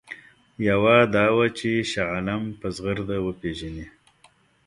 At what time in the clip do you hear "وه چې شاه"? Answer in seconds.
1.35-2.09